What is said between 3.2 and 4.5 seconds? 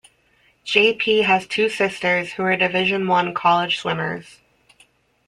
college swimmers.